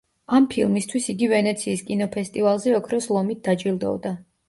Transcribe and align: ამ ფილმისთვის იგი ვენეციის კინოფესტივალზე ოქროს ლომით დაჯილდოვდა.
ამ 0.37 0.45
ფილმისთვის 0.53 1.09
იგი 1.13 1.29
ვენეციის 1.35 1.85
კინოფესტივალზე 1.91 2.77
ოქროს 2.83 3.13
ლომით 3.15 3.49
დაჯილდოვდა. 3.51 4.21